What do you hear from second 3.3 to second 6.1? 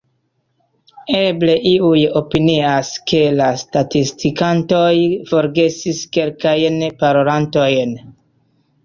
la statistikantoj forgesis